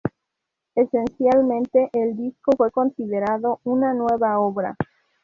[0.73, 4.75] Esencialmente, el disco fue considerado una nueva obra.